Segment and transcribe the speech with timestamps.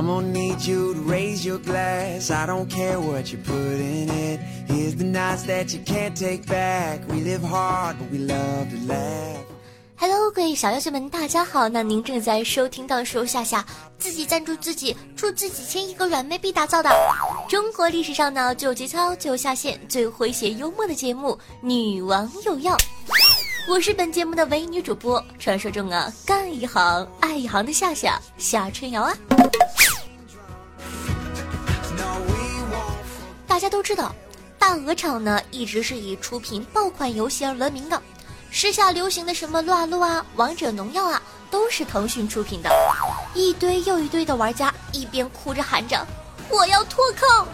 [0.00, 2.30] I'm gonna need you to raise your glass.
[2.30, 4.40] I don't care what you put in it.
[4.66, 7.00] Here's the nights that you can't take back.
[7.06, 9.44] We live hard, but we love to laugh.
[9.96, 11.68] Hello，各位小妖精们，大家好！
[11.68, 13.62] 那您正在收听到是由夏夏
[13.98, 16.88] 自己赞助自己出自己千亿个软妹币打造的
[17.46, 22.74] 中国历史上呢最有节操、最有下限、最诙谐幽默的节目《女王有药》。
[23.68, 29.14] 我是本节目的唯一女主播，传说中啊干一行爱一行的夏夏夏春瑶啊。
[33.60, 34.10] 大家都知道，
[34.58, 38.02] 大鹅厂呢一直是以出品爆款游戏而闻名的。
[38.50, 42.70] 时下流行的什么撸啊撸啊、王者荣耀啊，都是腾讯出品的。
[43.34, 46.06] 一堆又一堆的玩家一边哭着喊着
[46.48, 47.46] “我要脱坑”，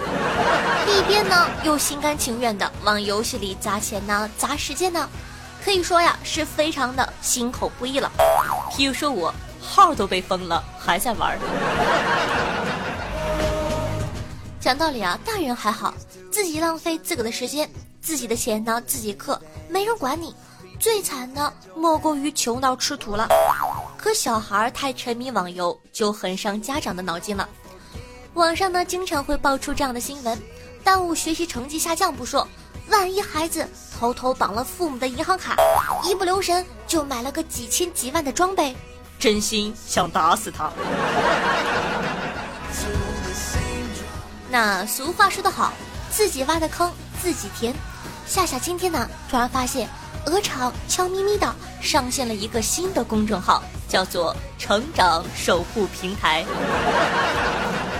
[0.86, 5.08] 一边呢又心甘情愿的往游戏里砸钱呢、砸时间呢，
[5.64, 8.08] 可以说呀是非常的心口不一了。
[8.70, 11.36] 譬如说我号都被封了，还在玩。
[14.58, 15.94] 讲道理啊，大人还好，
[16.36, 17.66] 自己浪费自个的时间，
[18.02, 20.34] 自己的钱呢自己氪，没人管你。
[20.78, 23.26] 最惨的莫过于穷到吃土了。
[23.96, 27.48] 可小孩太沉迷网游，就很伤家长的脑筋了。
[28.34, 30.38] 网上呢经常会爆出这样的新闻，
[30.84, 32.46] 耽误学习成绩下降不说，
[32.90, 33.66] 万一孩子
[33.98, 35.56] 偷偷绑了父母的银行卡，
[36.04, 38.76] 一不留神就买了个几千几万的装备，
[39.18, 40.70] 真心想打死他。
[44.50, 45.72] 那俗话说得好，
[46.16, 47.74] 自己挖的坑自己填。
[48.26, 49.86] 夏夏今天呢，突然发现。
[50.24, 56.44] 鹅厂悄咪咪的上线了一个新的公众号，叫做“成长守护平台”。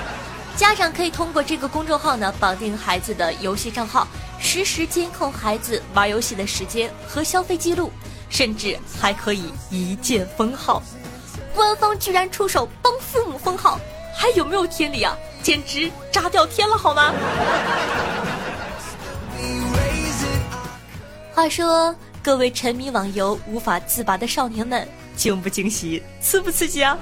[0.57, 4.09] 家长可以通过这个公众号呢，绑定孩子的游戏账号，
[4.41, 7.93] 实时监控孩子玩游戏的时间和消费记录，
[8.29, 10.83] 甚至还可以一键封号。
[11.55, 13.79] 官方居然出手帮父母封号，
[14.17, 15.17] 还有没有天理啊？
[15.47, 17.15] 简直炸掉天了，好吗？
[21.33, 21.95] 话说。
[22.21, 26.99] 各位沉迷网游无法自拔的少年们，惊不惊喜，刺不刺激啊？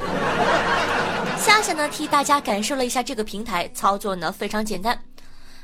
[1.38, 5.02] 夏夏呢替大家感受了一下这个平台操作呢非常简单。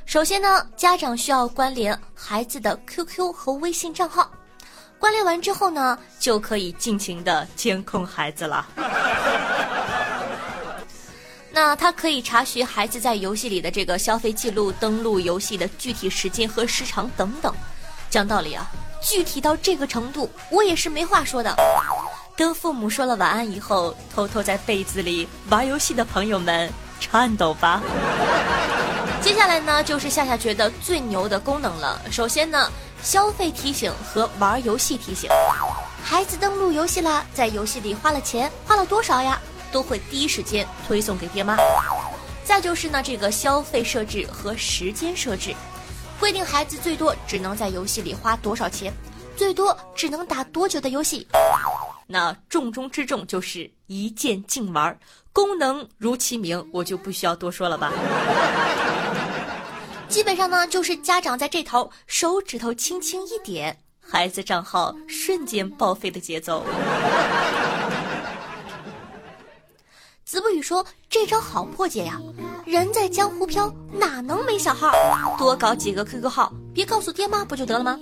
[0.07, 4.31] 首先呢，家长需要关联孩子的 QQ 和微信账号，
[4.99, 8.67] 关联完之后呢，就可以尽情的监控孩子了。
[11.53, 17.53] 那他可以查询孩子在游戏里的这个消费记录、登录游戏的具体时间和时长等等。
[18.09, 18.71] 讲道理啊。
[19.03, 21.57] 具体到这个程度，我也是没话说的。
[22.37, 27.81] 跟父母说了晚安以后，偷偷在被子里玩游戏的朋友们，颤抖吧。
[29.23, 31.99] 接下来呢，就是夏夏觉得最牛的功能了。
[32.11, 32.71] 首先呢，
[33.03, 35.31] 消费提醒和玩游戏提醒，
[36.05, 39.41] 孩子登录游戏啦，在游戏里花了钱，花了多少呀，
[39.73, 41.57] 都会第一时间推送给爹妈。
[42.45, 45.55] 再就是呢，这个消费设置和时间设置。
[46.19, 48.93] 规定孩子最多只能在游戏里花多少钱，
[49.37, 51.27] 最多只能打多久的游戏。
[52.07, 54.99] 那重中之重就是一键禁玩，
[55.33, 57.93] 功能如其名，我就不需要多说了吧。
[60.09, 66.65] 基本上呢，就是家长在这头手指头轻轻一点，孩子账号瞬间报废的节奏。
[70.31, 72.21] 子不语说：“这招好破解呀，
[72.65, 74.93] 人在江湖飘，哪能没小号？
[75.37, 77.99] 多搞几个 QQ 号，别告诉爹妈不就得了吗？”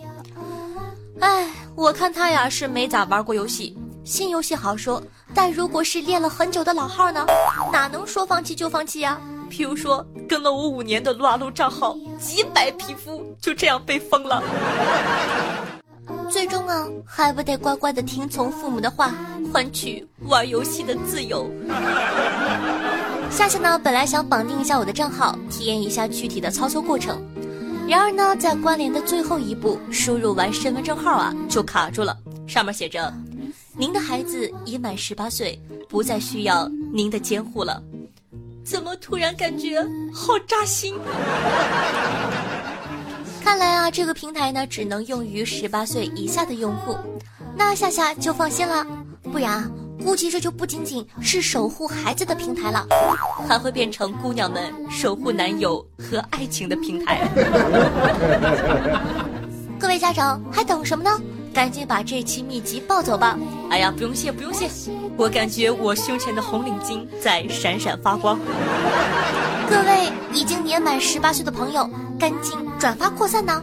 [1.20, 3.74] 哎，我看他呀是没咋玩过游戏，
[4.04, 5.02] 新游戏好说，
[5.34, 7.24] 但如果是练了很久的老号呢，
[7.72, 9.18] 哪能说放弃就放弃呀？
[9.50, 14.42] 譬如说跟了我五年的撸啊撸账号，几百皮肤就这样被封了。
[16.30, 19.14] 最终啊，还不得乖乖的听从父母的话，
[19.52, 21.50] 换取玩游戏的自由。
[23.30, 27.22] 夏夏呢，本来想绑定一下我的账号，体验一下具体的操作过程。
[27.86, 32.16] 然而呢，在关联的最后一步，输入完身份证号啊，就卡住了。
[32.46, 33.12] 上面写着
[33.76, 37.82] ：“您的孩子已满十八岁，不再需要您的监护了。”
[38.64, 40.94] 怎么突然感觉好扎心？
[43.42, 46.94] 看来啊，这个平台呢只能用于十八岁以下的用户。
[47.56, 48.86] 那夏夏就放心了，
[49.30, 49.70] 不然
[50.04, 52.86] 估计这就不仅仅是守护孩子的平台了，
[53.48, 57.28] 还会变成姑娘们守护男友和爱情的平台。
[59.78, 61.10] 各位家长还等什么呢？
[61.52, 63.36] 赶紧把这期秘籍抱走吧。
[63.70, 64.68] 哎呀，不用谢，不用谢，
[65.16, 68.38] 我感觉我胸前的红领巾在闪闪发光。
[69.68, 71.88] 各位已经年满十八岁的朋友，
[72.18, 73.60] 赶紧转发扩散呢。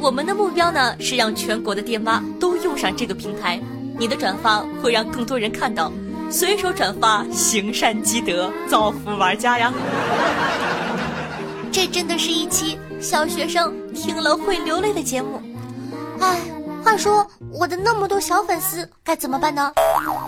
[0.00, 3.58] 我们的目标呢是让全国的爹妈都用上这个平台。
[3.98, 5.92] 你的转发会让更多人看到，
[6.30, 9.72] 随手转发，行善积德，造福玩家呀。
[11.70, 15.40] 这真的是一期小学生听了会流泪的节目。
[16.20, 16.38] 哎，
[16.84, 19.72] 话说我的那么多小粉丝该怎么办呢？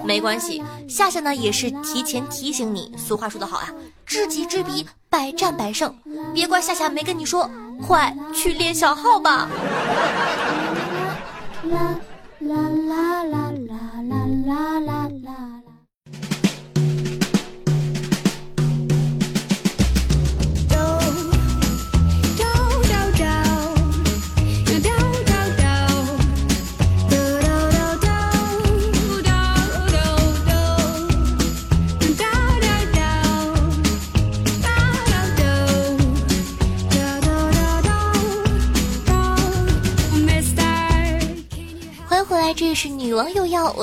[0.05, 2.93] 没关系，夏夏呢也是提前提醒你。
[2.97, 3.69] 俗话说得好啊，
[4.05, 5.95] 知己知彼，百战百胜。
[6.35, 7.49] 别怪夏夏没跟你说，
[7.87, 9.49] 快去练小号吧。
[14.47, 14.96] 这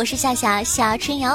[0.04, 1.34] 我是夏夏夏春瑶。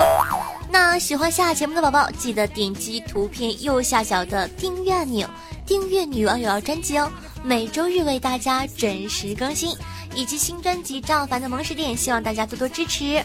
[0.71, 5.27] 那喜欢夏节目的宝宝，记得点击图片右下角的订阅按钮，
[5.65, 7.11] 订阅女王有要专辑哦。
[7.43, 9.75] 每周日为大家准时更新，
[10.15, 13.23] 以及新专辑赵凡的萌食店，希望大家多多支持。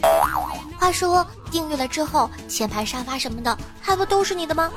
[0.78, 4.70] 话说订阅了之后，前排沙发什么的，还不都是你的吗？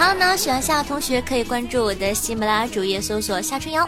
[0.00, 3.86] 好，那喜欢夏的同学可以关注我的喜马拉雅主页，搜索夏春瑶。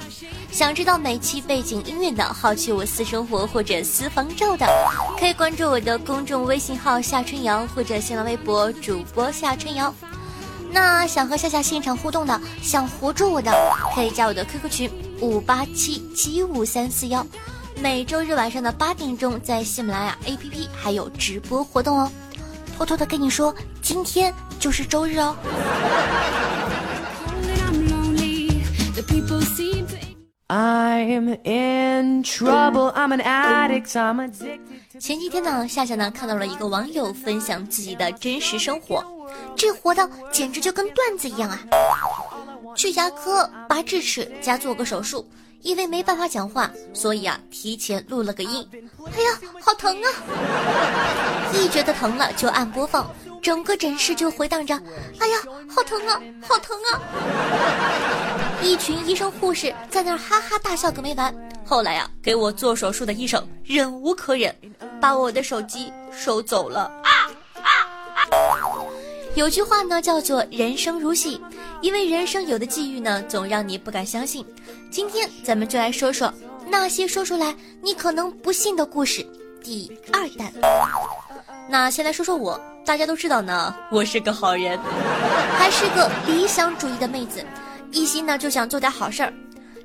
[0.51, 4.67] 想知道每期背景音乐的，好奇我私生活或者私房照的，
[5.19, 9.93] 可以关注我的公众微信号夏春瑶或者新浪微博主播夏春瑶。
[10.71, 13.51] 那想和夏夏现场互动的，想活捉我的，
[13.95, 17.27] 可以加我的 QQ 群五八七七五三四幺。
[17.81, 22.13] 每周日晚上的八点钟，在喜马拉雅 APP 还有直播活动哦。
[22.77, 25.37] 偷偷的跟你说，今天就是周日哦。
[35.01, 39.05] 前几天呢，夏夏呢看到了一个网友分享自己的真实生活，
[39.57, 41.59] 这活的简直就跟段子一样啊！
[42.77, 45.27] 去牙科拔智齿加做个手术，
[45.63, 48.69] 因为没办法讲话，所以啊提前录了个音。
[49.07, 50.07] 哎呀，好疼啊！
[51.55, 53.11] 一觉得疼了就按播放。
[53.41, 54.75] 整个诊室就回荡着，
[55.19, 55.39] 哎呀，
[55.69, 57.01] 好疼啊，好疼啊！
[58.63, 61.35] 一群医生护士在那儿哈哈大笑个没完。
[61.65, 64.55] 后来呀，给我做手术的医生忍无可忍，
[65.01, 66.83] 把我的手机收走了。
[67.03, 67.11] 啊
[67.55, 67.71] 啊
[68.15, 68.23] 啊！
[69.35, 71.41] 有句话呢，叫做人生如戏，
[71.83, 74.47] 因为人生有的际遇呢，总让你不敢相信。
[74.89, 76.33] 今天咱们就来说说
[76.69, 79.27] 那些说出来你可能不信的故事。
[79.63, 80.53] 第二弹。
[81.69, 84.79] 那先来说说我，大家都知道呢，我是个好人，
[85.59, 87.45] 还是个理想主义的妹子，
[87.91, 89.33] 一心呢就想做点好事儿。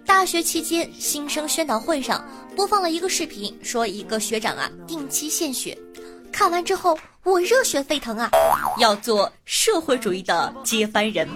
[0.06, 2.24] 大学期间新生宣导会上
[2.56, 5.76] 播放了一个视频，说一个学长啊定期献血，
[6.32, 6.98] 看完之后
[7.28, 8.32] 我热血沸腾啊，
[8.78, 11.28] 要做社会主义的接班人。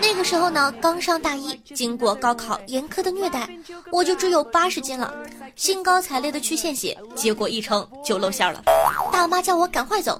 [0.00, 3.46] 那个时候呢，刚上大一，经过高考严苛的虐待，
[3.92, 5.12] 我就只有八十斤了。
[5.54, 8.62] 兴高采烈的去献血，结果一称就露馅了。
[9.12, 10.18] 大妈叫我赶快走，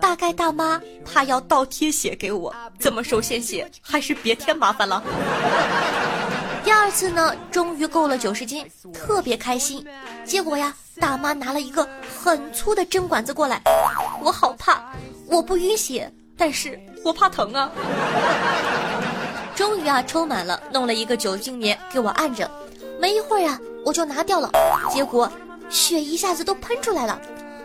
[0.00, 5.02] 大概大妈怕要倒贴血给我，怎么收献血还是别添麻烦了。
[6.64, 9.86] 第二次呢，终于够了九十斤，特别开心。
[10.24, 11.86] 结果呀，大妈拿了一个
[12.22, 13.60] 很粗的针管子过来，
[14.22, 14.82] 我好怕，
[15.26, 17.70] 我不晕血，但是我怕疼啊。
[19.54, 22.50] 终于啊，抽满了，弄了一个酒精棉给我按着。
[22.98, 24.50] 没一会儿啊，我就拿掉了，
[24.90, 25.30] 结果
[25.68, 27.20] 血一下子都喷出来了。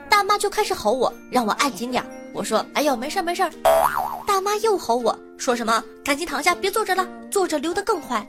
[0.10, 2.04] 大妈就开始吼我，让我按紧点。
[2.34, 3.51] 我说：“哎呦，没事儿没事儿。”
[4.28, 8.25] 大妈又吼我说什么：“赶紧躺下，别坐着了，坐着流得更快。”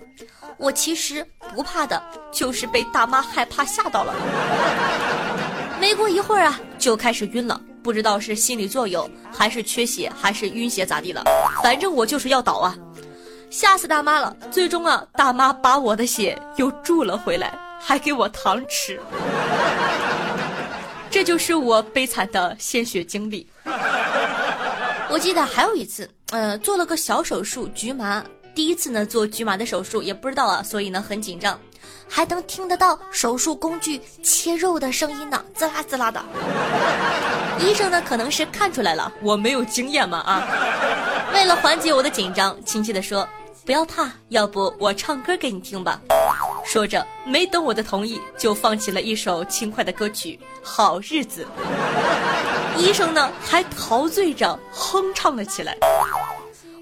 [0.56, 4.14] 我其实不怕的，就是被大妈害怕吓到了。
[5.80, 11.25] 没过一会儿啊，就开始晕了，不知道是心理作用，还是缺血，还是晕血咋地了？
[11.62, 12.76] 反正我就是要倒啊！
[13.50, 14.37] 吓死大妈了！
[14.50, 19.00] 最终啊，大妈把我的血又注了回来，还给我糖吃。
[21.10, 23.46] 这就是我悲惨的献血经历。
[25.10, 28.24] 我记得还有一次，呃，做了个小手术，局麻。
[28.54, 31.58] 第一次呢做局麻的手术，也不知道啊，所以呢很紧张，
[32.08, 36.24] 还能听得到手术工具切肉的声音呢，滋啦滋啦的。
[37.58, 40.46] 医生呢可能是看出来了我没有经验嘛啊，
[41.34, 43.28] 为了缓解我的紧张，亲切的说。
[43.64, 46.00] 不要怕，要不我唱歌给你听吧。
[46.64, 51.46] 说着，没等我的同意，就放起了一首轻快的歌曲《好日子》。
[52.78, 55.76] 医生呢，还陶醉着哼唱了起来。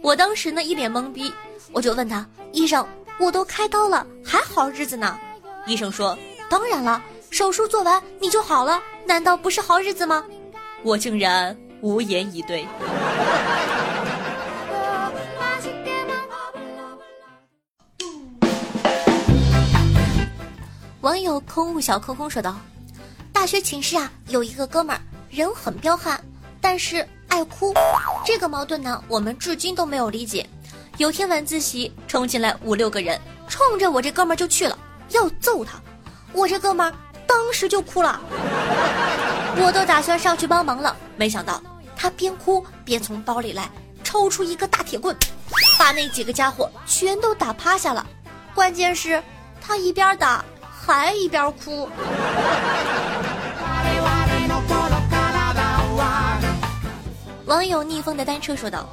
[0.01, 1.33] 我当时呢，一脸懵逼，
[1.73, 2.87] 我就问他：“医生，
[3.19, 5.19] 我都开刀了，还好日子呢？”
[5.67, 6.17] 医生说
[6.49, 10.25] ：“当然了，手术做完你就好了，难道不是好日子吗？”
[10.85, 12.67] 我竟然无言以对。
[21.09, 22.55] 网友空悟小空空说道
[23.33, 25.01] ：“大学寝室啊，有一个哥们儿，
[25.31, 26.23] 人很彪悍，
[26.61, 26.97] 但是
[27.29, 27.73] 爱哭。
[28.27, 30.47] 这个矛盾呢，我们至今都没有理解。
[30.99, 35.81] 有天晚自习，冲进来五六个人，冲着我这哥们儿就去了，要揍他。
[36.35, 36.95] 我这哥们儿
[37.27, 38.21] 当时就哭了。
[39.57, 41.59] 我都打算上去帮忙了，没想到
[41.97, 43.71] 他边哭边从包里来
[44.05, 45.17] 抽出一个大铁棍，
[45.79, 48.07] 把那几个家伙全都打趴下了。
[48.55, 49.23] 关键是，
[49.59, 50.45] 他一边打。”
[50.89, 51.87] 还一边哭。
[57.45, 58.89] 网友逆风的单车说道：“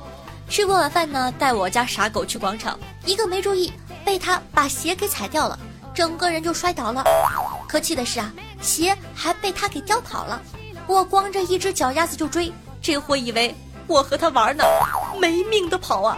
[0.50, 3.72] 吃过晚饭呢，带我家傻狗去广场，一个没注意，
[4.04, 5.58] 被他把鞋给踩掉了，
[5.94, 7.02] 整个人就摔倒了。
[7.66, 10.42] 可气的是啊，鞋还被他给叼跑了。
[10.88, 13.56] 我光着一只脚丫子就追，这货以为
[13.88, 14.66] 我和他玩呢，
[15.18, 16.18] 没命的跑啊！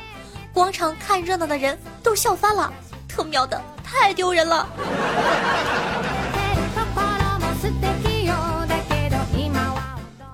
[0.51, 2.73] 广场看热闹的人都笑翻了，
[3.07, 4.67] 特喵的！”太丢人了！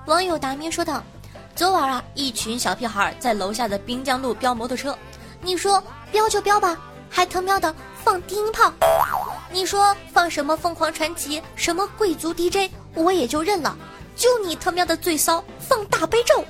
[0.06, 1.00] 网友达咩说道
[1.54, 4.98] ：“昨晚啊，一群小屁孩在楼下的滨江路飙摩托车，
[5.40, 5.80] 你说
[6.10, 6.76] 飙就飙吧，
[7.08, 8.72] 还他喵的放低音炮，
[9.52, 13.76] 你说放什么凤凰传奇，什么贵族 DJ，我也就认了，
[14.16, 16.44] 就你他喵的最骚，放大悲咒，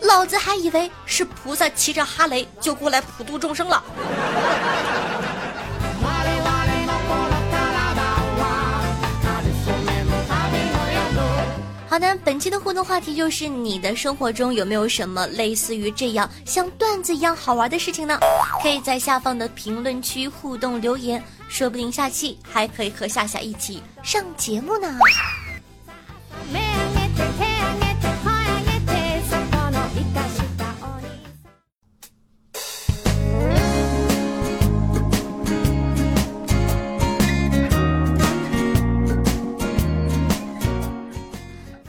[0.00, 3.82] 老子还以为是菩萨骑着哈雷就过来普度众生了。”
[11.98, 18.20] 好的，本期的互动话题就是你的生活中有没有什么类似于这样像段子一样好玩的事情呢？
[18.62, 24.96] 可以在下方的评论区互动留言，说不定下期还可以和夏夏一起上节目呢。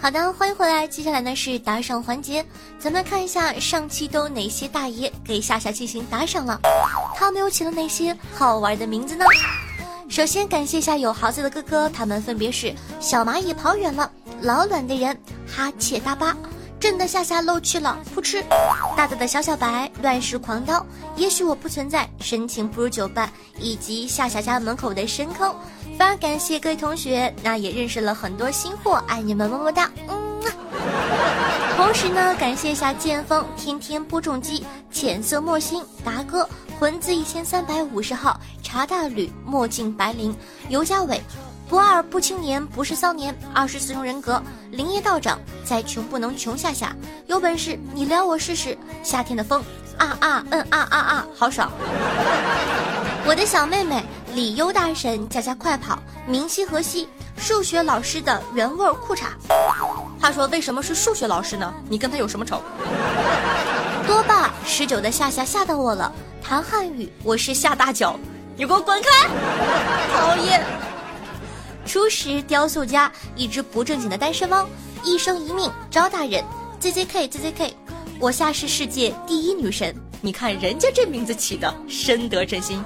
[0.01, 0.87] 好的，欢迎回来。
[0.87, 2.43] 接下来呢是打赏环节，
[2.79, 6.57] 咱们看一下上期都哪些大爷给夏夏进行打赏了，
[7.15, 9.25] 他们又起了哪些好玩的名字呢？
[10.09, 14.09] 首先感谢一下有豪子的哥哥，他们分别是小蚂蚁跑远了、
[14.41, 15.15] 老卵的人、
[15.45, 16.35] 哈切大巴、
[16.79, 18.41] 震的夏夏漏气了、噗嗤、
[18.95, 20.83] 大大的小小白、乱世狂刀、
[21.17, 23.29] 也许我不存在、深情不如久伴，
[23.59, 25.53] 以及夏夏家门口的深坑。
[25.99, 30.17] 非常感谢各位同学，那也认识了很多新货，爱你们么么哒，嗯。
[31.75, 36.47] 同时呢，感谢一下剑锋、天天播种机、浅色墨心、达哥、
[36.79, 40.33] 魂字一千三百五十号、茶大吕、墨镜白灵、
[40.69, 41.21] 尤佳伟、
[41.67, 44.41] 不二不青年不是骚年、二十四重人格、
[44.71, 46.95] 林业道长、再穷不能穷下下，
[47.27, 48.77] 有本事你撩我试试。
[49.03, 49.61] 夏天的风
[49.97, 51.69] 啊啊嗯啊啊啊，好爽。
[53.27, 54.01] 我的小妹妹。
[54.35, 57.07] 李优大神，加加快跑，明晰河西，
[57.37, 59.23] 数学老师的原味裤衩。
[60.19, 61.73] 话说为什么是数学老师呢？
[61.89, 62.61] 你跟他有什么仇？
[64.05, 66.11] 多霸十九的夏夏吓到我了，
[66.43, 68.19] 谈汉语，我是夏大脚，
[68.55, 69.27] 你给我滚开！
[70.13, 70.63] 讨厌。
[71.85, 74.67] 初识雕塑家，一只不正经的单身汪，
[75.03, 76.43] 一生一命招大人。
[76.79, 77.73] ZZK ZZK，
[78.19, 79.93] 我夏是世界第一女神。
[80.21, 82.83] 你看人家这名字起的深得真心。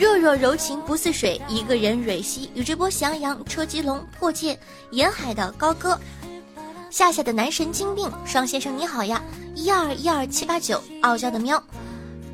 [0.00, 2.50] 若若柔情不似水，一个人蕊兮。
[2.54, 4.58] 宇智波喜羊羊，车吉龙，破戒，
[4.92, 6.00] 沿海的高歌，
[6.88, 9.22] 夏夏的男神经病，双先生你好呀，
[9.54, 11.62] 一二一二七八九，傲娇的喵，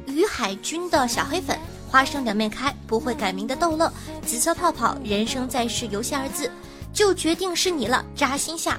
[0.06, 1.58] 于海军的小黑粉，
[1.90, 3.92] 花生两面开，不会改名的逗乐，
[4.24, 6.48] 紫色泡泡，人生在世游戏二字，
[6.92, 8.78] 就决定是你了，扎心下，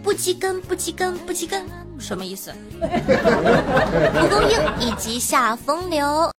[0.00, 1.66] 不积根不积根不积根，
[1.98, 2.54] 什么意思？
[2.78, 6.30] 蒲公英以及下风流。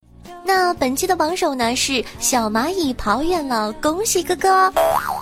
[0.44, 4.72] 那本期的榜首呢是小蚂蚁跑远了，恭喜哥哥！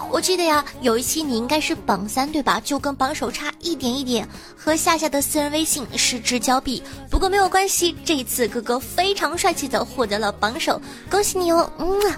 [0.09, 2.61] 我记得呀，有一期你应该是榜三对吧？
[2.63, 6.81] 就跟榜首差一点一点，和夏夏的私人微信失之交臂。
[7.09, 11.69] 不过没有关系，这一次哥哥非常帅气的获得了榜首，恭喜你哦！
[11.77, 12.17] 嗯啊，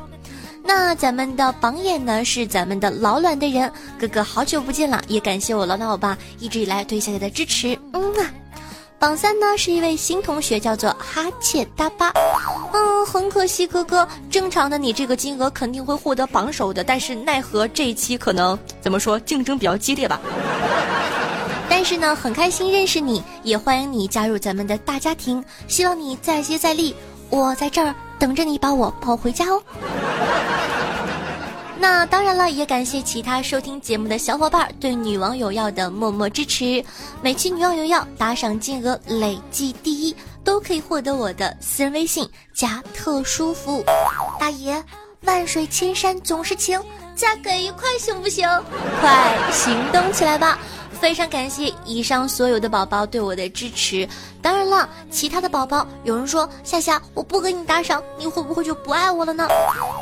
[0.63, 7.77] 那咱们的榜眼呢是咱们的老卵的人，哥哥好久不见了，也感谢我老老欧巴一直以来对夏夏的支持。
[7.93, 8.31] 嗯啊。
[8.99, 12.11] 榜三呢是一位新同学，叫做哈切大巴。
[12.73, 20.19] 嗯，很可惜，哥哥，正常的你这个金额肯定会获得榜首的，但是奈何这一期可能怎么说竞争比较激烈吧。
[21.69, 25.41] 但是呢，很开心认识你，也欢迎你加入咱们的大家庭。
[25.69, 26.93] 希望你再接再厉，
[27.29, 29.63] 我在这儿等着你把我抱回家哦。
[31.81, 36.83] 那当然了，也感谢其他收听节目的小伙伴对女王有药的默默支持。
[37.21, 43.85] 每期女王有药打赏金额累计第一，都可以获得我的私人微信加特殊服务。
[44.37, 44.83] 大爷，
[45.23, 46.77] 万水千山总是情，
[47.15, 48.45] 再给一块行不行？
[48.99, 50.59] 快行动起来吧！
[50.99, 54.07] 非常感谢以上所有的宝宝对我的支持。
[54.41, 59.47] 当然了，其他的宝宝，有人说夏夏，我不给你打赏，你会不会就不爱我了呢？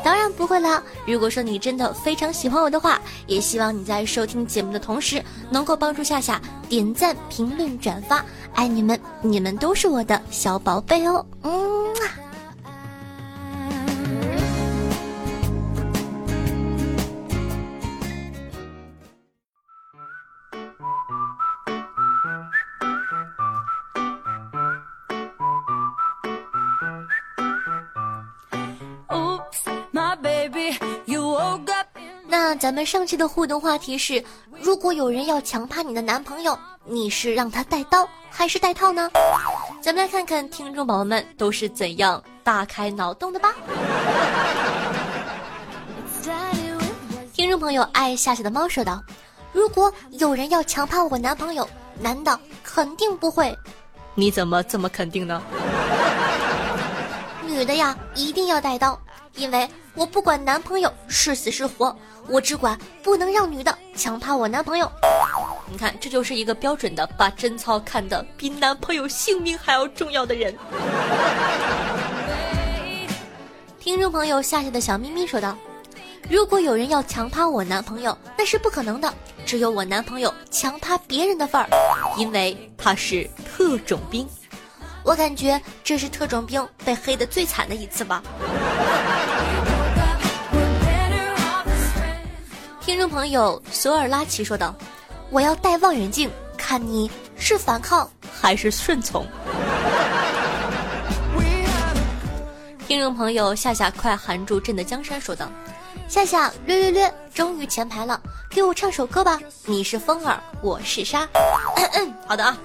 [0.04, 0.82] 当然不会了。
[1.06, 8.24] 如果说你真的非常喜欢我的话，也希望你在收听节目的同时，能够帮助夏夏点赞、评论、转发。
[8.54, 11.24] 爱你们，你们都是我的小宝贝哦。
[11.42, 12.27] 嗯。
[32.48, 34.24] 那咱们上期的互动话题是：
[34.62, 39.10] 如果有人要强趴你的男朋友，你是让他带刀还是带套呢？
[39.82, 43.54] 咱们来看看听众宝宝们都是怎样大开脑洞的吧。
[47.34, 48.98] 听众朋友爱夏夏的猫说道
[49.52, 51.68] ：“如果有人要强趴我男朋友，
[52.00, 53.54] 男的肯定不会。
[54.14, 55.42] 你怎么这么肯定呢？
[57.46, 58.98] 女的呀，一定要带刀，
[59.38, 61.96] 因为我不管男朋友是死是活。”
[62.30, 64.92] 我只管不能让女的强趴我男朋友。
[65.66, 70.54] 你看，这就是一个标准的把贞操看得比男朋友性命还要重要的人。
[73.80, 75.56] 听众朋友夏夏的小咪咪说道
[76.28, 79.10] ：“如果有人要强趴我男朋友，那是不可能的，
[79.46, 81.66] 只有我男朋友强趴别人的份儿，
[82.18, 84.28] 因为他是特种兵。
[85.02, 88.22] 我感觉这是特种兵被黑的最惨的一次吧。”
[92.88, 94.74] 听众朋友索尔拉奇说道
[95.28, 99.26] ：“我要戴望远镜，看你是反抗还是顺从。”
[102.88, 105.50] 听众朋友夏夏快含住朕的江山说道
[106.08, 109.38] ：“夏夏略略略，终于前排了，给我唱首歌吧。
[109.66, 111.28] 你是风儿，我是沙。
[111.92, 112.56] 嗯 好的啊。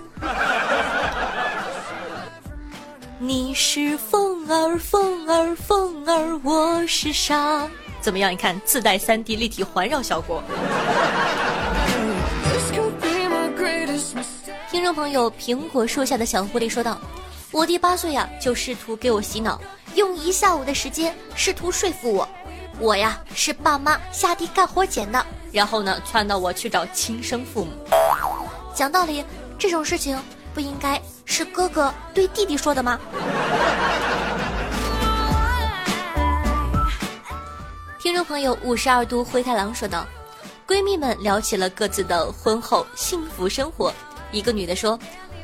[3.19, 7.67] 你是风儿，风儿，风儿，我是沙。”
[8.03, 8.29] 怎么样？
[8.29, 10.43] 你看，自带 3D 立体环绕效果。
[14.69, 16.99] 听众朋友，苹果树下的小狐狸说道
[17.49, 19.57] ：“我弟八岁呀，就试图给我洗脑，
[19.95, 22.27] 用一下午的时间试图说服我。
[22.77, 27.71] 我呀，是爸妈下地干活捡的，然后呢，撺掇我去找亲生父母。
[28.75, 29.23] 讲道理，
[29.57, 30.19] 这种事情
[30.53, 32.99] 不应该是哥哥对弟弟说的吗？”
[38.03, 40.05] 听众朋友五十二度灰太狼说道
[40.67, 43.93] ：“闺蜜们聊起了各自的婚后幸福生活。
[44.29, 44.99] 一个女的说：‘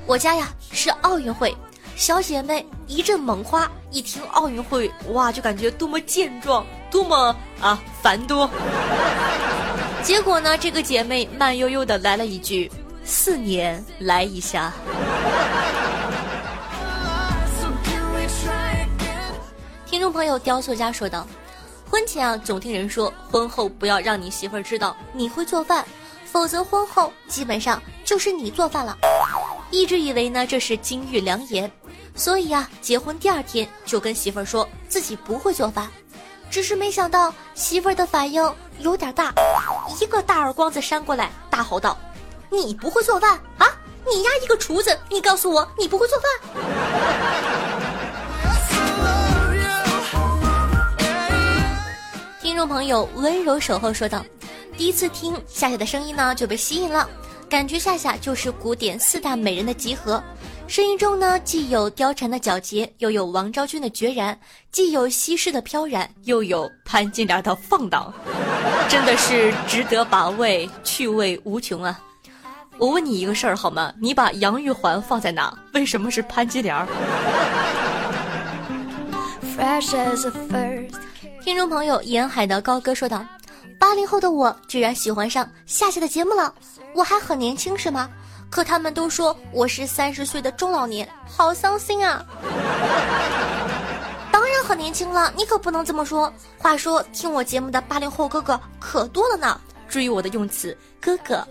[0.05, 1.55] 我家呀是奥运会。’
[1.95, 8.49] 小姐妹一阵猛夸，一听奥运会，哇，就感觉多么健壮，多么啊繁多。
[10.03, 12.69] 结果呢，这个姐妹慢悠悠的来了一句
[13.05, 14.73] ：‘四年来一下。’
[19.85, 21.25] 听众朋友雕塑家说道。”
[21.89, 25.83] 婚前啊，总听人说婚后不要让你媳妇儿知道你会做饭，
[26.23, 28.95] 否则婚后基本上就是你做饭了。
[29.71, 31.71] 一直以为呢这是金玉良言，
[32.15, 35.89] 所以啊，结婚第二天就跟媳妇儿说自己不会做饭，
[36.51, 39.33] 只是没想到媳妇儿的反应有点大，
[39.99, 41.97] 一个大耳光子扇过来，大吼道
[42.51, 43.67] ：“你不会做饭啊？
[44.05, 46.29] 你丫一个厨子，你告诉我你不会做饭？”
[52.59, 54.21] 众朋友温柔守候说道
[54.75, 57.09] ：“第一次听夏夏的声音呢，就被吸引了，
[57.47, 60.21] 感觉夏夏就是古典四大美人的集合。
[60.67, 64.37] 声音中呢，既有貂蝉的皎洁，又有王昭君的决然，
[64.73, 68.13] 既有西施的飘然，又有潘金莲的放荡，
[68.89, 71.97] 真的是值得把味，趣味无穷啊！
[72.77, 73.93] 我问你一个事儿好吗？
[74.01, 75.57] 你把杨玉环放在哪？
[75.73, 76.75] 为什么是潘金莲？”
[81.49, 83.25] 听众朋友沿海的高歌说道
[83.79, 86.53] ：“八零后的我居然喜欢上夏夏的节目了，
[86.93, 88.07] 我还很年轻是吗？
[88.51, 92.23] 可他们都说我是三十岁的中老年，好伤心啊！
[94.31, 96.31] 当然很年轻了，你可不能这么说。
[96.59, 101.43] 话说听我节目的八零后哥哥可多了呢，注意我的用词，哥哥。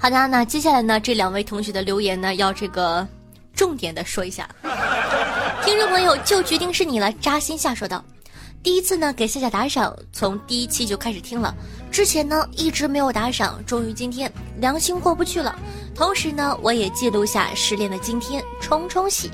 [0.00, 3.06] 好的，那接下来呢，这两位同学的留言呢，要这个
[3.52, 4.48] 重点的说一下。
[5.64, 8.02] 听众朋友就决定是你了，扎心下说道：
[8.62, 11.52] 第一次呢给夏夏打赏，从第一期就开始听了，
[11.90, 15.58] 之前呢一直没有打赏，终于今天良心过不去了。
[15.96, 19.30] 同时呢，我也记录下失恋的今天，冲冲喜。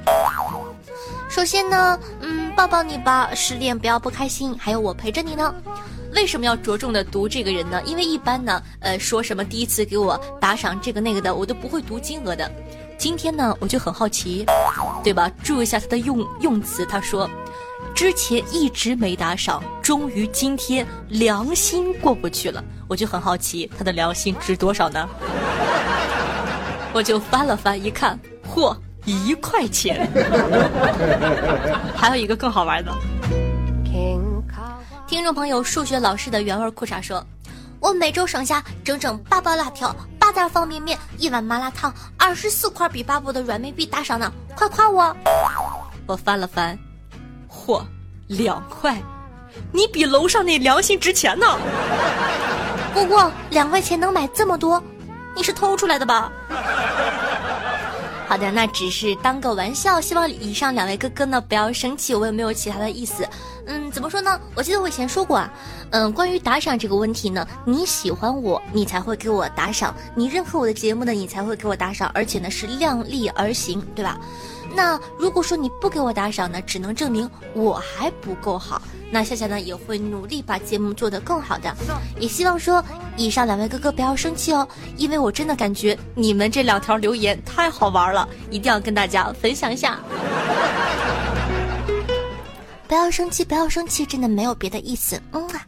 [1.28, 5.54] 首先呢，嗯，抱抱你吧，失恋不要不开心，还有我陪着你呢。
[6.14, 7.82] 为什么要着重的读这个人呢？
[7.84, 12.50] 因为一般呢，呃，说什么第一次给我打赏这个那个的，我都不会读金额的。
[12.96, 14.46] 今天呢，我就很好奇，
[15.02, 15.30] 对吧？
[15.42, 17.28] 注意一下他的用用词，他说，
[17.94, 25.08] 之前一直没打赏，终于今天良心过不去了，我就很好奇他的良心值多少呢？
[26.92, 28.16] 我就翻了翻，一看，
[28.48, 30.08] 嚯，一块钱。
[31.96, 32.92] 还有一个更好玩的。
[35.14, 37.24] 听众朋友，数学老师的原味裤衩说
[37.78, 45.16] ：“我每周省下整整八包辣条、八袋方便面、一碗麻辣烫、二十四块比巴布的软妹币打赏呢，快夸我！”
[46.04, 46.76] 我翻了翻，
[47.48, 47.80] 嚯，
[48.26, 49.00] 两块，
[49.70, 51.46] 你比楼上那良心值钱呢。
[52.92, 54.82] 不过两块钱能买这么多，
[55.36, 56.32] 你是偷出来的吧？
[58.26, 63.24] 好的，那只是当个玩笑，希望以上两位哥哥呢不要生气，我也没有其他的意思。
[63.66, 64.38] 嗯，怎么说呢？
[64.54, 65.52] 我记得我以前说过啊，
[65.90, 74.18] 嗯，关于打赏这个问题呢，你喜欢我，你才会给我打赏；你认可我的节目呢，你才会给我打赏，而且呢是量力而行，对吧？
[74.76, 78.82] 那如果说你不给我打赏呢，只能证明我还不够好。
[79.10, 81.72] 那夏夏呢也会努力把节目做得更好的，
[82.18, 82.84] 也希望说
[83.16, 90.00] 以上两位哥哥不要生气哦，因为我真的感觉你们这两条留言太好玩了，一定要跟大家分享一下。
[92.94, 95.20] 不要生气，不要生气，真的没有别的意思。
[95.32, 95.66] 嗯啊。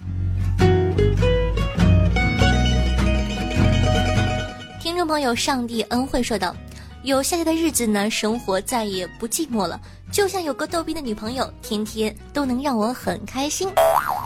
[4.81, 6.55] 听众朋友，上帝恩惠说道。
[7.03, 9.81] 有夏夏的日子呢，生活再也不寂寞了，
[10.13, 13.69] 就像有个逗逼的女朋友，天天都能让我很开心。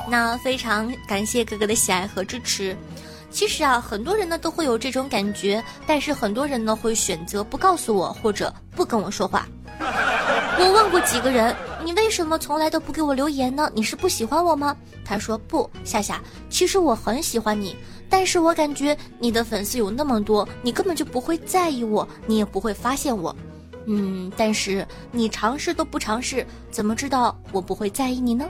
[0.07, 2.77] 那非常感谢哥哥的喜爱和支持。
[3.31, 9.49] 其实啊，很多人呢都会有这种感觉，但是很多人呢会选择不告诉我，或者不跟我说话。
[10.59, 11.57] 我问过几个人，
[11.91, 13.69] 你为什么从来都不给我留言呢？
[13.75, 14.77] 你是不喜欢我吗？
[15.05, 17.75] 他说不，夏夏，其实我很喜欢你。
[18.09, 23.35] 但是我感觉你的粉丝有那么多，你根本就不会在意我，你也不会发现我。
[23.87, 28.49] 嗯，但是你尝试都不尝试，怎么知道我不会在意你呢？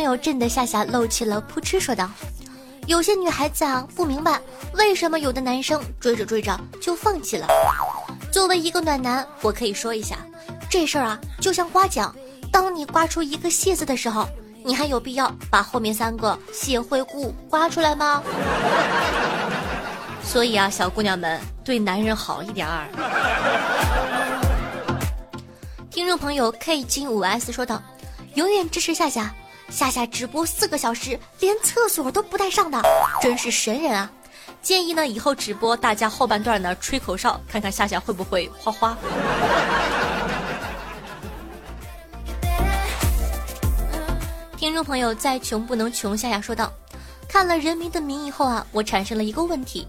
[0.00, 2.08] 朋友，朕的夏夏露气了，扑哧说道。
[2.86, 4.40] 有些女孩子啊，不明白
[4.72, 7.46] 为什么有的男生追着追着就放弃了。
[8.32, 10.16] 作为一个暖男，我可以说一下，
[10.70, 12.16] 这事儿啊，就像刮奖，
[12.50, 14.26] 当你刮出一个谢字的时候，
[14.64, 18.22] 你还有必要把后面三个谢惠顾刮出来吗？
[20.24, 22.88] 所以啊，小姑娘们对男人好一点儿。
[25.90, 27.82] 听众朋友 K 金五 S 说道
[28.32, 29.30] ：“永远支持夏夏。”
[29.70, 32.82] 夏夏直播四个小时，连厕所都不带上的，
[33.22, 34.10] 真是神人啊！
[34.60, 38.96] 建议呢，以后直播大家后半段呢吹口哨，看看夏夏会不会花花。
[44.56, 46.70] 听众朋友，再穷不能穷，夏夏说道
[47.26, 49.86] ：“看了《人民的名义》后啊，我产生了一个问题：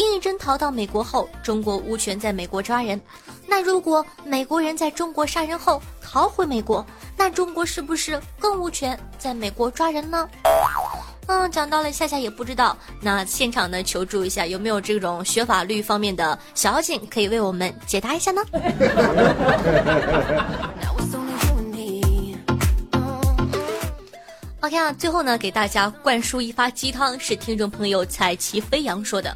[0.00, 2.98] 丁义珍逃到美国后，中国无权在美国抓人，
[3.46, 6.82] 那如果美国人在中国杀人后逃回美国？”
[7.18, 10.26] 那中国是不是更无权在美国抓人呢？
[11.26, 12.74] 嗯，讲到了，夏夏也不知道。
[13.02, 18.42] 那现场呢，求助一下，有没有这种学法律方面的小妖精可以为我们解答一下呢
[24.62, 29.32] ？OK 啊，最后呢，给大家灌输一发鸡汤，是听众朋友彩旗飞扬说的。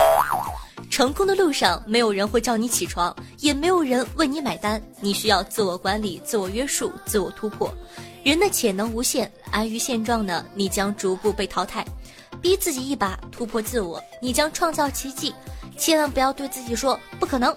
[0.91, 4.81] 成功的路上，没有人会叫你起床，也没有人为你买单。
[5.01, 7.73] 你需要自我管理、自我约束、自我突破。
[8.23, 11.85] 人的潜能无限，安于现状呢，你将逐步被淘汰。
[12.41, 15.35] 逼自己一把，突破自我，你将创造奇迹。
[15.77, 17.55] 千万不要对自己说不可能。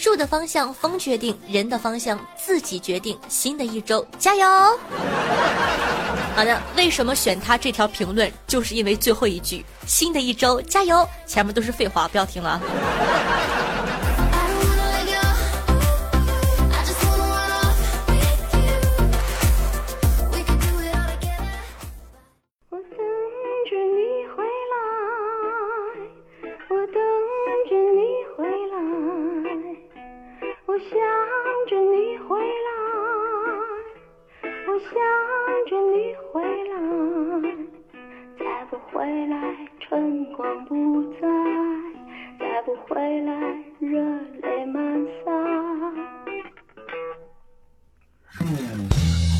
[0.00, 3.18] 树的方向风决定，人的方向自己决定。
[3.28, 4.46] 新的一周，加油！
[6.34, 8.32] 好的，为什么选他这条评论？
[8.46, 12.58] 就是因为最后一句“新的一周，加油”，前面都是废话，不要听了。
[39.00, 39.34] 回来，
[39.80, 41.20] 春光不再，
[42.38, 43.32] 再不回来，
[43.80, 43.98] 热
[44.42, 44.84] 泪满
[45.24, 45.32] 腮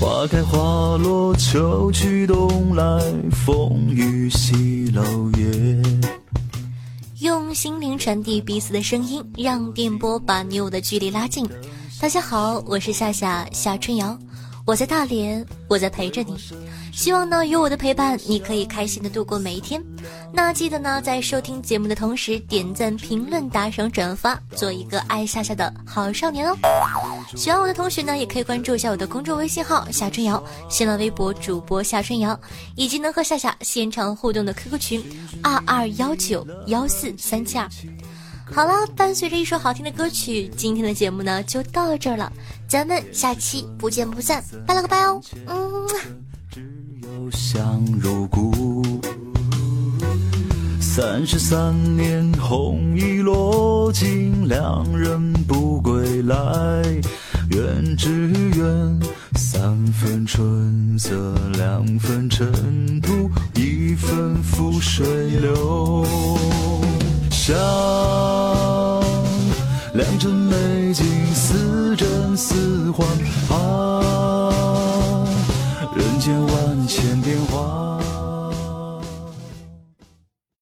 [0.00, 2.82] 花开花落，秋去冬来，
[3.30, 5.44] 风雨洗楼夜。
[7.20, 11.46] 用心灵传递彼此的声音，让电波把你我的距离拉近。
[12.00, 14.18] 大家好，我是夏夏夏春瑶。
[14.66, 16.34] 我在大连，我在陪着你。
[16.92, 19.82] 希望呢，有我的陪伴，你可以开心的度过每一天。
[20.32, 26.56] 那记得呢，在收听节目的同时，点赞、评论、打赏、转发，做一个爱夏夏的好少年哦。
[27.36, 32.38] 喜欢我的同学呢，也可以关注一下我的公众微信号夏春瑶，新浪微博主播夏春瑶，
[32.76, 35.02] 以及能和夏夏现场互动的 QQ 群
[35.42, 37.68] 二二幺九幺四三七二。
[38.52, 42.32] 好了，伴随着一首好听的歌曲，今天的节目呢就到这儿了，
[42.68, 46.29] 咱们下期不见不散，拜了个拜哦，嗯。
[47.30, 48.82] 只有相如故。
[50.80, 56.36] 三十三年红衣落尽，良人不归来。
[57.50, 59.00] 愿只愿
[59.34, 65.06] 三分春色，两分尘土，一分覆水
[65.40, 66.04] 流。
[67.30, 67.56] 想
[69.94, 73.06] 良辰美景，似真似幻
[73.50, 74.89] 啊！
[76.00, 78.09] 人间万千变化。